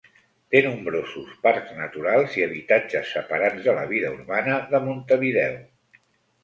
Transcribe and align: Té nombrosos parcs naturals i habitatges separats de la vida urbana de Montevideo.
Té 0.53 0.59
nombrosos 0.67 1.35
parcs 1.43 1.75
naturals 1.81 2.39
i 2.41 2.47
habitatges 2.47 3.13
separats 3.19 3.69
de 3.69 3.77
la 3.83 3.85
vida 3.95 4.15
urbana 4.19 4.59
de 4.75 4.83
Montevideo. 4.89 5.65